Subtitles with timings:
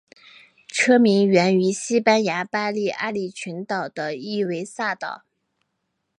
[0.67, 5.25] 车名源自西班牙巴利阿里群岛的伊维萨岛。